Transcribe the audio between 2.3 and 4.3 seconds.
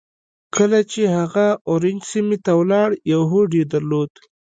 ته ولاړ يو هوډ يې درلود.